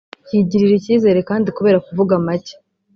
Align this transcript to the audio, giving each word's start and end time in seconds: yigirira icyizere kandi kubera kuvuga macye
yigirira 0.31 0.73
icyizere 0.77 1.19
kandi 1.29 1.47
kubera 1.57 1.83
kuvuga 1.85 2.13
macye 2.25 2.55